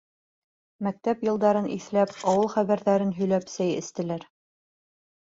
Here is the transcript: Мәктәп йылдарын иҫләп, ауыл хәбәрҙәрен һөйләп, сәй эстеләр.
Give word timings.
Мәктәп 0.87 1.21
йылдарын 1.27 1.69
иҫләп, 1.77 2.15
ауыл 2.33 2.51
хәбәрҙәрен 2.57 3.15
һөйләп, 3.21 3.49
сәй 3.57 3.79
эстеләр. 3.85 4.31